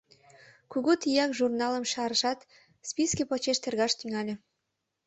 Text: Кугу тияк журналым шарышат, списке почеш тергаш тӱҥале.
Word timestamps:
Кугу 0.71 0.91
тияк 1.01 1.31
журналым 1.39 1.85
шарышат, 1.91 2.39
списке 2.89 3.23
почеш 3.29 3.57
тергаш 3.63 3.93
тӱҥале. 3.99 4.33